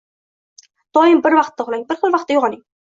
Doim 0.99 1.21
bir 1.27 1.39
xil 1.39 1.41
vaqtda 1.43 1.67
uxlang, 1.69 1.87
bir 1.93 2.03
xil 2.05 2.19
vaqtda 2.19 2.39
uyg‘oning. 2.43 2.63